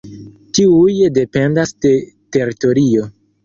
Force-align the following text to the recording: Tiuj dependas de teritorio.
Tiuj 0.59 0.95
dependas 1.19 1.77
de 1.87 1.95
teritorio. 2.39 3.09